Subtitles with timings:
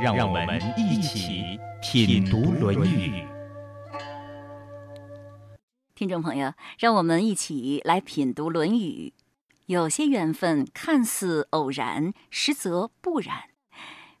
[0.00, 3.10] 让我们一起品读《论语》。
[5.96, 9.12] 听众朋友，让我们一起来品读《论语》。
[9.66, 13.50] 有些缘分看似偶然，实则不然。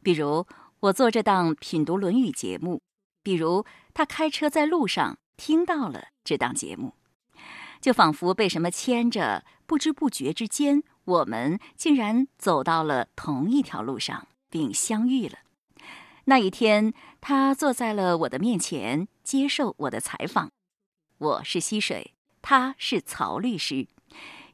[0.02, 0.46] 比如。
[0.80, 2.80] 我做这档品读《论语》节目，
[3.24, 6.94] 比如他开车在路上听到了这档节目，
[7.80, 15.38] 就仿佛被什么牵着，不知不觉之间，我们竟然走到了同一条路上，并相遇了。
[16.28, 16.92] 那一天，
[17.22, 20.50] 他坐在了我的面前，接受我的采访。
[21.16, 22.12] 我是溪水，
[22.42, 23.88] 他是曹律师，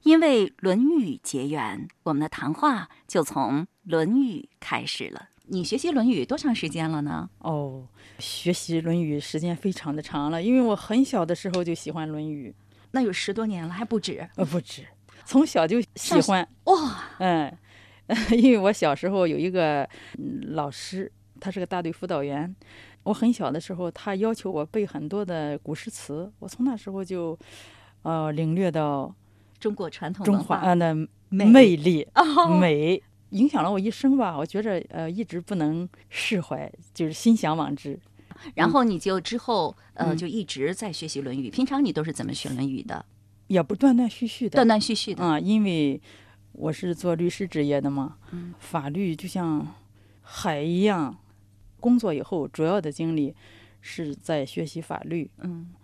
[0.05, 5.31] 因为《论语》结缘，我们的谈话就从《论语》开始了。
[5.47, 7.29] 你学习《论语》多长时间了呢？
[7.39, 7.89] 哦，
[8.21, 12.55] 学习《论语》时间非常的长了，因为我很小的时候就喜欢《论语》，
[12.93, 14.25] 那有十多年了，还不止？
[14.37, 14.87] 呃，不止，
[15.25, 17.53] 从小就喜欢哇，嗯，
[18.31, 19.89] 因为我小时候有一个
[20.53, 21.11] 老师，
[21.45, 22.57] 他是个大队辅导员，
[23.03, 27.39] 我很小的时候，他要求我背很多的古诗词，我从那时候就，
[28.01, 29.15] 呃，领略到
[29.61, 30.97] 中国传统中华的
[31.29, 32.09] 魅力
[32.59, 33.03] 美。
[33.31, 37.99] 影响了我一生吧，我觉着呃一直不能释怀，就是心向往之。
[38.55, 43.05] 然后你就之后呃就一直在学习《论语》，平常你都是怎么学《论语》的？
[43.49, 46.01] 也不断断续续的，断断续续的啊，因为
[46.53, 48.17] 我是做律师职业的嘛，
[48.59, 49.67] 法律就像
[50.23, 51.19] 海一样。
[51.85, 53.35] 工作以后主要的精力
[53.83, 55.75] 是在学习法律，嗯，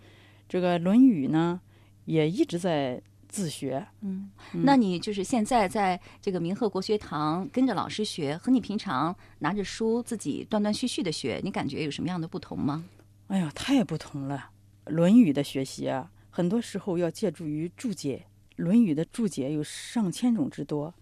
[0.49, 1.61] 这个《论语》呢
[2.07, 3.03] 也一直在。
[3.33, 4.29] 自学，嗯，
[4.65, 12.85] 那你就是现在在这个明鹤国学堂跟着老师学，和你平常拿着书自己断断续续的学，你感觉有什么样的不同吗？
[13.29, 14.51] 哎呀，太不同了！
[14.91, 18.27] 《论语》的学习啊，很多时候要借助于注解，
[18.65, 20.93] 《论语》的注解有上千种之多，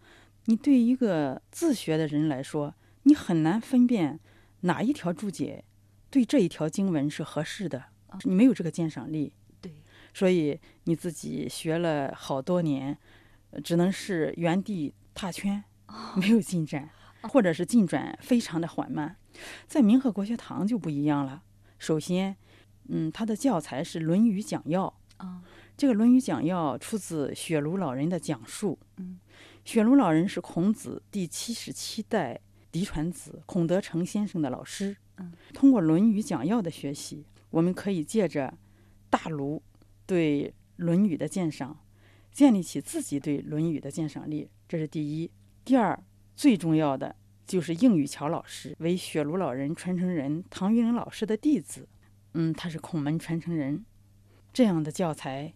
[0.44, 4.20] 你对一个自学的人来说，你很难分辨
[4.60, 5.64] 哪一条注解
[6.10, 7.84] 对这一条经文是合适的，
[8.24, 9.32] 你没有这个鉴赏力。
[10.14, 12.98] 所以你自己学了好多年，
[13.62, 15.62] 只能是原地踏圈，
[16.16, 16.90] 没有进展，
[17.22, 19.16] 或者是进展非常的缓慢。
[19.68, 21.44] 在明和国学堂就不一样了。
[21.78, 22.36] 首先，
[22.88, 24.92] 嗯，它的教材是《论语讲要》
[25.24, 25.42] 啊，
[25.76, 28.76] 这个《论语讲要》出自雪庐老人的讲述。
[28.96, 29.20] 嗯，
[29.64, 32.40] 雪庐老人是孔子第七十七代
[32.78, 34.96] 嫡传子孔德成先生的老师。
[35.16, 38.56] 嗯，通过《论语讲要》的学习，我们可以借着
[39.10, 39.60] 大卢。
[40.06, 41.76] 对《论语》的鉴赏，
[42.30, 45.28] 建立起自己对《论语》的鉴赏力，这是第一。
[45.64, 46.00] 第二，
[46.36, 51.88] 最重要的就是应雨桥老师为雪庐老人传承人唐玉玲老师的弟子，
[52.34, 53.84] 嗯，他是孔门传承人。
[54.52, 55.52] 这样的教材，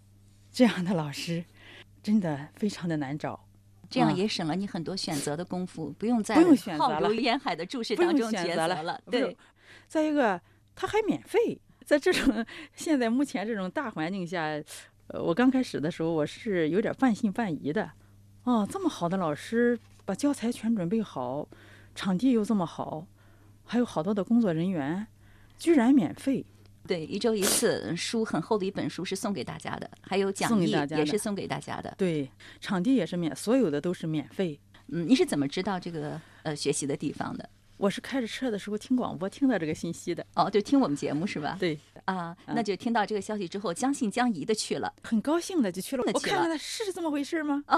[0.51, 1.45] 这样的老师，
[2.03, 3.47] 真的非常的难找。
[3.93, 6.35] 这样也省了你很多选择的功夫，不用再
[6.79, 8.99] 浩如烟海的注释当中抉择了。
[9.11, 9.37] 对。
[9.87, 10.41] 再一个，
[10.75, 11.61] 他还免费。
[11.85, 12.45] 在这种
[12.75, 14.43] 现在目前这种大环境下，
[15.09, 17.91] 呃，我刚开始的时候我是有点半信半疑的。
[18.45, 21.47] 哦，这么好的老师，把教材全准备好，
[21.95, 23.07] 场地又这么好，
[23.65, 25.07] 还有好多的工作人员，
[25.59, 26.47] 居然免费。
[26.87, 31.95] 对，一周一次，书很厚的一本书是送给大家的，还有讲义也是送给大家的。
[31.97, 34.59] 对，场地也是免，所有的都是免费。
[34.89, 37.49] 嗯，你是怎么知道这个呃学习的地方的？
[37.79, 41.57] 我是开着车的时候听广播听到这个信息的哦，就听我们节目是吧？
[41.59, 46.05] 对啊，那就听到这个消息之后，将信将疑的去了，很高兴的就去了。
[46.07, 47.65] 我看看是这么回事吗？
[47.67, 47.77] 啊，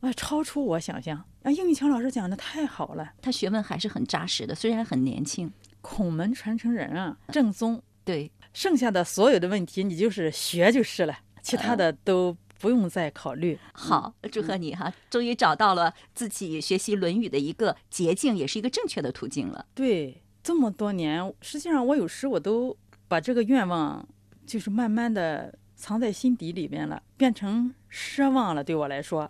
[0.00, 1.50] 啊，超出我想象啊！
[1.52, 5.52] 应玉强老师讲的太好了，他学问还是很扎实的，虽然很年轻，
[5.82, 7.82] 孔门传承人啊，正宗。
[8.02, 12.34] 对，剩下的所有的问题你就是学就是了，其他的都。
[12.62, 13.58] 不用再考虑。
[13.72, 19.66] 好，祝贺你哈，终于找到了自己学习《论语》的一个捷径，也是一个正确的途径了。
[19.74, 22.76] 对，这么多年，实际上我有时我都
[23.08, 24.08] 把这个愿望，
[24.46, 28.62] 就是慢慢的藏在心底里面了，变成奢望了。
[28.62, 29.28] 对我来说，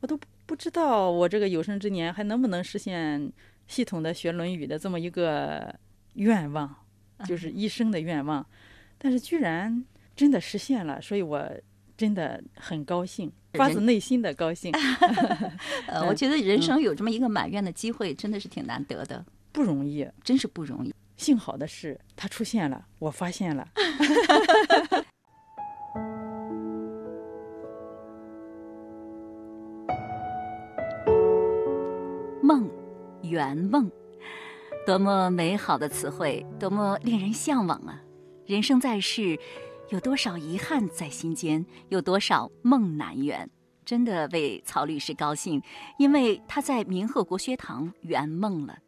[0.00, 3.30] 我都不知道我这个有生之年还能不能实现
[3.66, 5.74] 系统的学《论语》的这么一个
[6.14, 6.74] 愿望，
[7.26, 8.44] 就是一生的愿望。
[8.98, 9.84] 但是居然
[10.14, 11.50] 真的实现了，所以我。
[11.98, 14.70] 真的很高兴，发自内心的高兴。
[15.88, 20.94] 呃，我觉得人生有这么一个满愿的机会，真的是挺难得的，不容易，真是不容易。
[21.16, 23.66] 幸好的是，它出现了，我发现了。
[33.36, 33.90] 圆梦，
[34.86, 38.00] 多么美好的词汇，多么令人向往啊！
[38.46, 39.38] 人生在世，
[39.90, 43.50] 有多少遗憾在心间，有多少梦难圆？
[43.84, 45.62] 真的为曹律师高兴，
[45.98, 48.78] 因为他在明鹤国学堂圆梦了。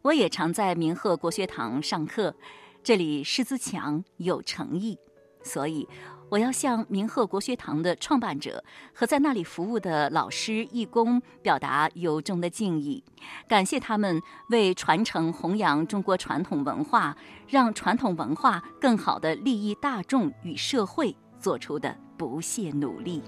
[0.00, 2.34] 我也常在明鹤国学堂上课，
[2.82, 4.98] 这里师资强，有诚意，
[5.42, 5.86] 所以
[6.34, 13.04] 我要向明鹤国学堂的创办者和在那里服务的老师义工表达由衷的敬意，
[13.46, 17.16] 感谢他们为传承弘扬中国传统文化，
[17.46, 23.22] 让传统文化更好地利益大众与社会做出的不懈努力。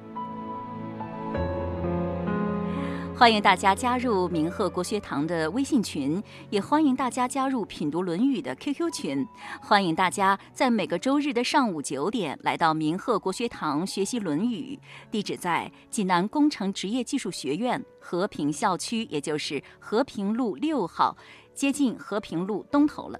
[3.18, 9.26] 欢迎大家加入明鹤国学堂的微信群，也欢迎大家加入品读《论语》的 QQ 群。
[9.58, 14.78] 欢迎大家在每个周日的上午九点来到明鹤国学堂学习《论语》，
[15.10, 21.16] 地址在济南工程职业技术学院和平校区，也就是和平路六号，
[21.54, 23.18] 接近和平路东头了。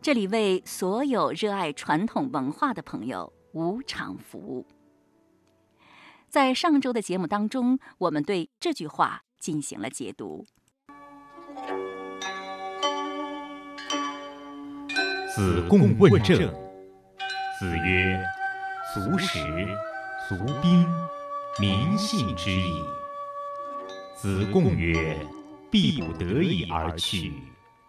[0.00, 4.64] 这里为所有热爱传统文化的朋友无偿服务。
[6.30, 10.46] 在上周的节目当中，我们对这句话进行了解读。
[15.34, 16.38] 子贡问政，
[17.58, 18.24] 子曰
[18.94, 19.40] ：“足食，
[20.28, 20.86] 足兵，
[21.58, 22.80] 民信之矣。”
[24.14, 25.18] 子贡曰
[25.68, 27.32] ：“必不得已而去，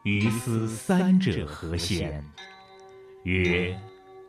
[0.02, 2.26] 于斯三者何先？”
[3.22, 3.80] 曰：“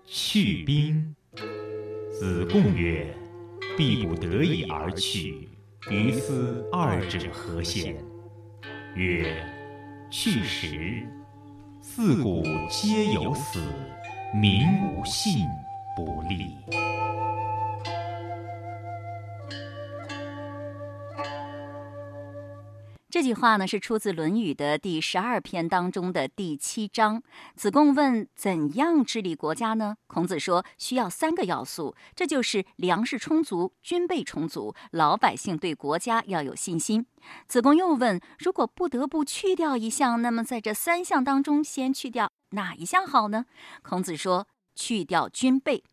[0.05, 1.17] 去兵。”
[2.13, 3.22] 子贡曰。
[3.77, 5.49] 必不得已而去，
[5.91, 7.97] 于斯二者何先？
[8.95, 9.35] 曰：
[10.11, 11.07] 去时。
[11.81, 13.59] 四古皆有死，
[14.35, 14.63] 民
[14.95, 15.47] 无信
[15.97, 16.55] 不立。
[23.13, 27.23] 这句话呢，是出自《论语》的第十二篇当中的第七章。
[27.55, 37.05] 子贡问：“怎样治理国家呢？”孔子说：“需要三个要素，这就是粮食充足、军备充足、老百姓对国家要有信心。”
[37.47, 43.45] 子贡又问：“如果不得不去掉一项，那么在这三项当中，先去掉哪一项好呢？”
[43.85, 45.85] 孔子说：“去掉军备。”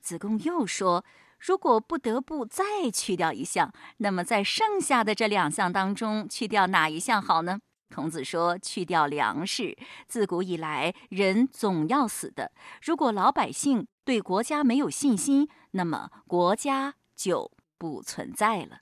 [0.00, 1.04] 子贡又说。
[1.44, 7.58] 如果不得不再去掉一项，那么在剩下的这两项当中，去掉哪一项好呢？
[7.92, 9.76] 孔子说：“去掉粮食。
[10.06, 12.52] 自古以来，人总要死的。
[12.80, 18.78] 如果老百姓对国家没有信心，那么国家就不存在了。”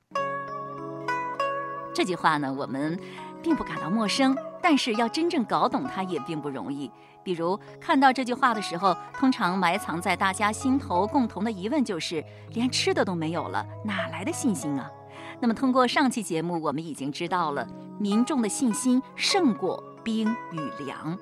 [1.95, 3.01] 这句话呢，我们
[3.43, 6.91] 并不感到陌生，但是要真正搞懂它也并不容易。
[7.31, 12.25] 比如看到这句话的时候，通常埋藏在大家心头共同的疑问就是：
[12.55, 14.91] 连吃的都没有了，哪来的信心啊？
[15.38, 17.65] 那么通过上期节目，我们已经知道了
[18.00, 21.17] 民众的信心胜过兵与粮，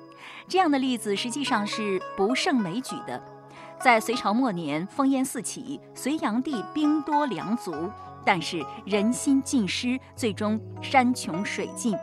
[0.47, 3.21] 这样的例子实际上是不胜枚举的。
[3.79, 7.71] 在隋朝末年，烽烟四起，隋炀帝兵多粮足，
[8.25, 11.95] 但是人心尽失，最终山穷水尽。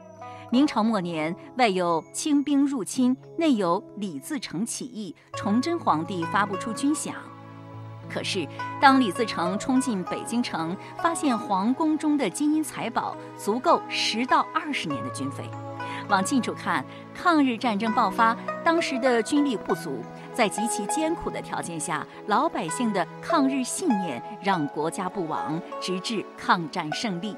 [0.50, 7.12] 明朝末年，外有清兵入侵，内有李自成起义，崇祯皇帝发不出军饷。
[8.08, 8.46] 可是，
[8.80, 15.44] 当李自成冲进北京城，发现皇宫中的金银财宝足够十到二十年的军费。
[16.08, 20.00] 往近处看，抗日战争爆发，当时的军力不足，
[20.32, 27.36] 在极其艰苦的条件下，老百姓的抗日信念让国家不亡，直至抗战胜利。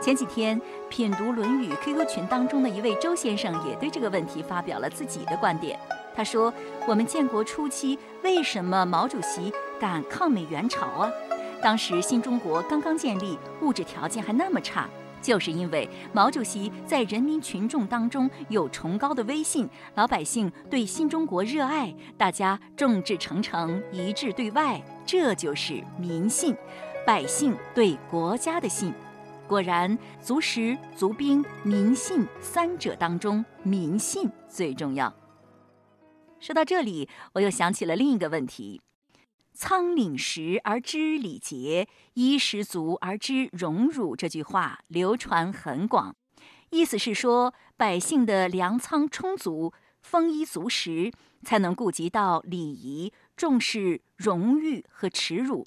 [0.00, 5.78] 前几天品读《论语》QQ 群当中的一位周先生也对这个问题发表了自己的观点。
[6.14, 6.52] 他说
[6.88, 11.10] ：“我们建国初期，为什么毛主席敢抗美援朝啊？
[11.62, 14.88] 当时新中国刚刚建立，物质条件还那么差，
[15.22, 26.56] 就是因为毛主席在人民群众当中有崇高的威信，老百姓对新中国热爱，大家众志成城，一致对外，这就是民信，
[27.06, 28.92] 百姓对国家的信。”
[29.48, 35.12] 果然，足食、足兵、民信三者当中，民信最重要。
[36.38, 38.82] 说到这里，我又想起了另一个问题
[39.54, 46.14] ：“仓廪实而知礼节，衣食足而知荣辱。”这句话流传很广，
[46.68, 51.10] 意思是说，百姓的粮仓充足、丰衣足食，
[51.42, 55.66] 才能顾及到礼仪，重视荣誉和耻辱。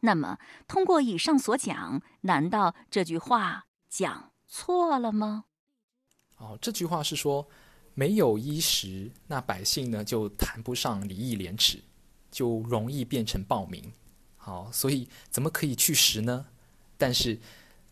[0.00, 0.38] 那么，
[0.68, 5.44] 通过以上所讲，难道这句话讲错了吗？
[6.36, 7.48] 哦，这句话是说，
[7.94, 11.82] 没有衣食，那百姓呢就谈不上礼义廉耻，
[12.30, 13.92] 就容易变成暴民。
[14.36, 16.46] 好，所以怎么可以去食呢？
[16.98, 17.38] 但是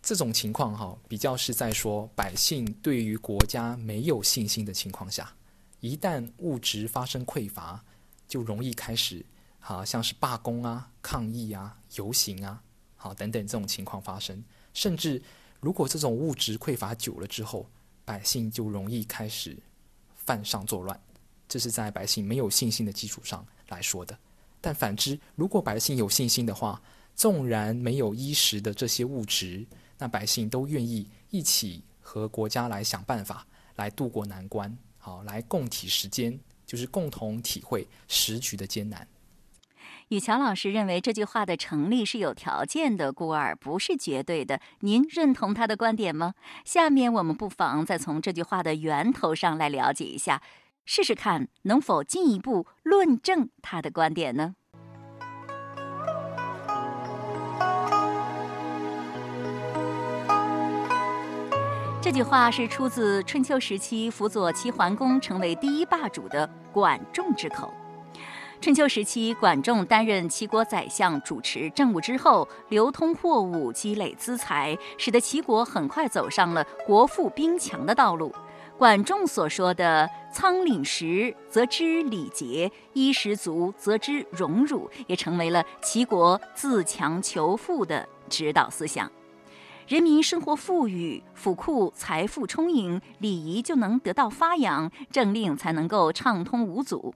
[0.02, 5.34] 这种情况哈，比较是在说百姓对于国家没有信心的情况下，
[5.80, 7.82] 一旦物质发生匮乏，
[8.28, 9.24] 就容易开始
[9.66, 12.62] 好像是罢工啊、抗议啊、游行啊，
[12.96, 14.44] 好等等这种情况发生。
[14.74, 15.20] 甚至
[15.58, 17.66] 如果这种物质匮乏久了之后，
[18.04, 19.56] 百姓就容易开始
[20.16, 21.00] 犯上作乱。
[21.48, 24.14] 这是在百姓没有信心的基础上来说的。
[24.60, 26.78] 但反之，如果百姓有信心的话，
[27.16, 29.66] 纵然没有衣食的这些物质，
[29.96, 39.08] 那百姓都愿意一起和国家来想办法，来渡过难关，好，来共体时间，就是共同体会时局的艰难。
[40.08, 44.60] 雨乔老师认为这句话的成立是有条件的，故而不是绝对的。
[44.80, 46.34] 您认同他的观点吗？
[46.64, 50.42] 下面我们不妨再从这句话的源头上来了解一下。
[50.84, 54.54] 试试看能否进一步论证他的观点呢？
[62.02, 67.72] 这句话是出自春秋时期辅佐齐桓公成为第一霸主的管仲之口。
[68.64, 78.34] 春秋时期，管仲担任齐国宰相，主持政务之后，流通货物，积累资财，使得齐国很快走上了国富兵强的道路。
[78.78, 89.12] 管仲所说的“仓廪实，则知礼节；衣食足，则知荣辱”，也成为了齐国自强求富的指导思想。
[89.86, 97.14] 人民生活富裕，府库财富充盈，礼仪就能得到发扬，政令才能够畅通无阻。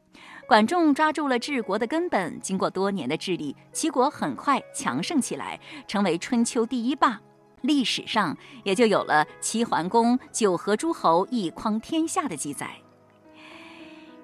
[0.48, 7.20] 管仲抓住了治国的根本，经过多年的治理，齐国很快强盛起来，成为春秋第一霸。
[7.60, 12.70] 历史上也就有了齐桓公九合诸侯，一匡天下的记载。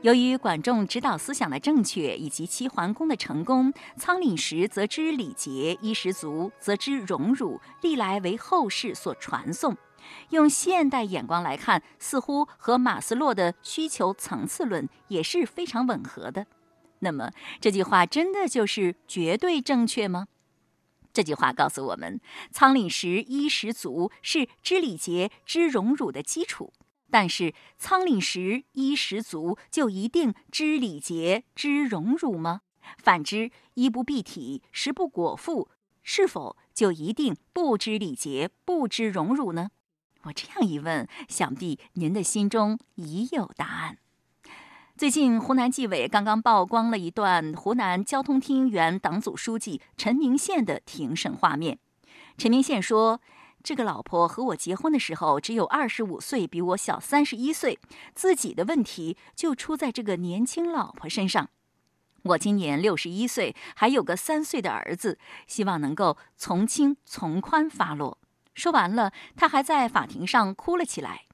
[0.00, 9.76] 由于管仲指导思想的正确，以及齐桓公的成功，“仓廪实则知礼节，衣食足则知荣辱”，历来为后世所传颂。
[10.30, 16.46] 用现代眼光来看，似乎和马斯洛的需求层次论也是非常吻合的。
[17.00, 17.30] 那么，
[17.60, 20.28] 这句话真的就是绝对正确吗？
[21.12, 22.20] 这句话告诉我们，
[22.50, 26.72] 仓廪实、衣食足是知礼节、知荣辱的基础。
[27.10, 32.62] 但是，仓廪实、衣食足就一定知礼节、知荣辱吗？
[32.98, 35.68] 反之，衣不蔽体、食不果腹，
[36.02, 39.70] 是否就一定不知礼节、不知荣辱呢？
[40.24, 43.98] 我这样一问，想必您的心中已有答案。
[44.96, 51.78] 最近，湖南纪委刚刚曝光了一段湖南交通厅原党组书记陈明宪的庭审画面。
[52.38, 53.20] 陈明宪说
[53.62, 57.78] ：“这个老婆和我结婚的时候只有二十五岁，比我小三十一岁。
[58.14, 61.50] 自己的问题就出在这个年轻老婆身上。
[62.22, 68.16] 我今年六十一岁，还有个三岁的儿子，希望能够从轻从宽发落。”
[68.54, 71.26] 说完了，他还在法庭上哭了起来。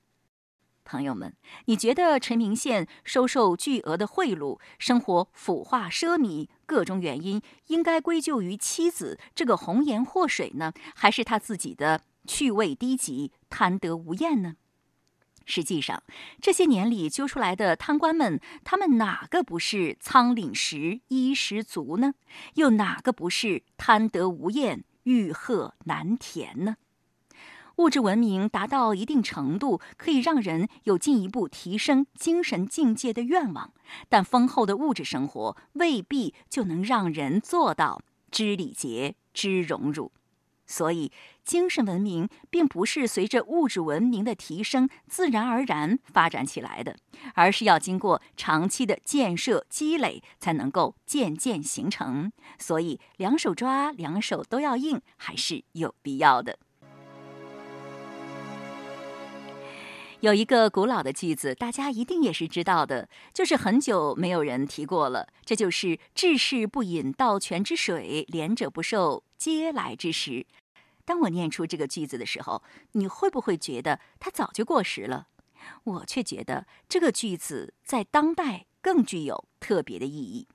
[0.83, 1.37] 朋友们，
[1.67, 14.57] 你觉得陈明宪收受巨额的贿赂，生活腐化奢靡，各种原因应该归咎于妻子这个红颜祸水呢，还是他自己的趣味低级、贪得无厌呢？
[15.45, 16.03] 实际上，
[16.41, 22.15] 这些年里揪出来的贪官们，他们哪个不是仓廪实、衣食足呢？
[22.55, 26.77] 又哪个不是贪得无厌、欲壑难填呢？
[27.81, 33.73] 物质文明达到一定程度，可以让人有进一步提升精神境界的愿望，
[34.11, 40.13] 但丰厚的物质生活未必就能让人做到知礼节、知荣辱。
[40.67, 41.11] 所以，
[41.43, 46.99] 精神文明并不是随着物质文明的提升自然而然发展起来的，
[47.35, 52.31] 而是要经过长期的建设积累，才能够渐渐形成。
[52.59, 56.59] 所以，两手抓，两手都要硬，还是有必要的。
[60.21, 65.27] 有一个古老的句子，大家一定也是知道的，就是很久没有人提过了。
[65.47, 70.47] 这就是“治世不饮盗泉之水，廉者不受嗟来之食”。
[71.07, 72.63] 当我念出这个句子的时候，
[72.93, 75.29] 你会不会觉得它早就过时了？
[75.85, 80.47] 我却觉得这个句子在当代更具有特别的意义。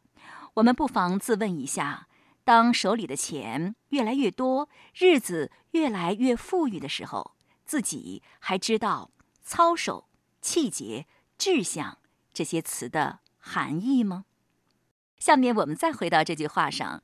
[0.55, 2.07] 我们不妨自问一下：
[2.43, 7.31] 当手里的钱越来越多，日子越来越富裕的时候，
[7.65, 9.09] 自己还知道？
[9.45, 10.09] 操守、
[10.41, 11.05] 气节、
[11.37, 11.99] 志向
[12.33, 14.25] 这些词的含义吗？
[15.19, 17.03] 下面我们再回到这句话上。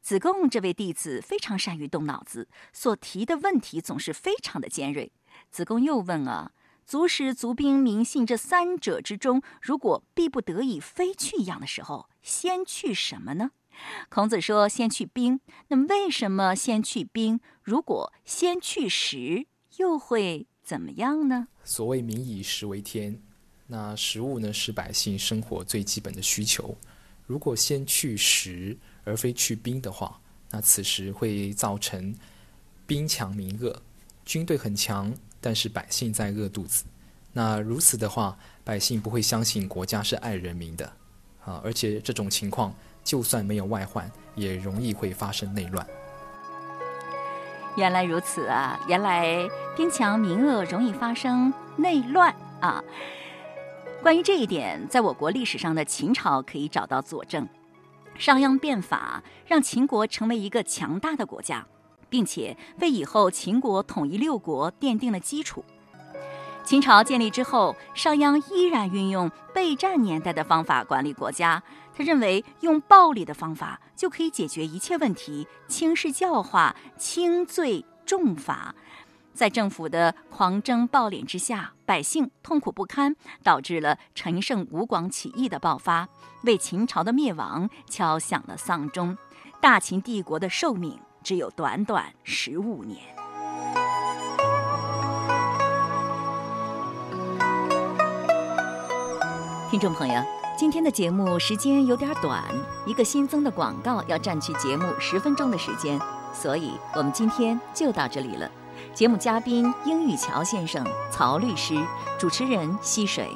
[0.00, 5.12] 子贡这位弟子非常善于动脑子，所提的问题总是非常的尖锐。
[5.50, 6.52] 子贡又问啊
[6.86, 13.50] ：“足食足兵民信这三者之中，如果必不得已非去一样的时候，先去什么呢？
[14.08, 17.40] 孔子说：“先去兵。”那为什么先去兵？
[17.62, 21.48] 如果先去食，又会怎么样呢？
[21.64, 23.20] 所谓“民以食为天”，
[23.66, 26.78] 那食物呢是百姓生活最基本的需求。
[27.26, 32.14] 如果先去食而非去兵的话，那此时会造成
[32.86, 33.82] 兵强民饿，
[34.24, 36.84] 军队很强，但是百姓在饿肚子。
[37.32, 40.86] 那如此的话，百姓不会相信国家是爱人民的
[41.44, 41.60] 啊！
[41.64, 42.72] 而且这种情况，
[43.02, 45.84] 就算没有外患，也容易会发生内乱。
[47.76, 48.78] 原来如此啊！
[48.86, 52.82] 原来兵强民饿容易发生内乱啊！
[54.02, 57.48] 关于这一点，在我国历史上的秦朝可以找到佐证。
[58.18, 61.66] 商鞅变法，让秦国成为一个强大的国家，
[62.08, 65.64] 并且为以后秦国统一六国奠定了基础。
[66.64, 71.62] 秦朝建立之后，商鞅依然运用备战年代的方法管理国家。
[72.00, 78.74] 他认为用暴力的方法就可以解决一切问题，轻视教化，轻罪重罚。
[79.34, 86.08] 在政府的狂征暴敛之下，百姓痛苦不堪，导致了陈胜吴广起义的爆发，
[86.44, 89.18] 为秦朝的灭亡敲响了丧钟。
[89.60, 92.98] 大秦帝国的寿命只有短短十五年。
[99.70, 102.44] 听众朋友，今天的节目时间有点短，
[102.84, 105.98] 一个新增的广告要占据节目十分钟的时间，
[106.34, 108.46] 所以我们今天就到这里了。
[108.92, 111.82] 节目嘉宾英语桥先生、曹律师，
[112.18, 113.30] 主持人溪水。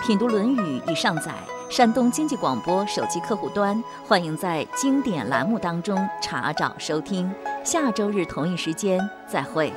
[0.00, 1.34] 品读《论语》已上载
[1.68, 7.30] 山东经济广播手机客户端，欢迎在经典栏目当中查找收听。
[7.62, 8.98] 下周日同一时间
[9.28, 9.70] 再会。